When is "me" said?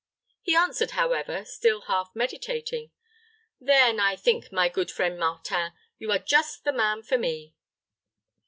7.19-7.53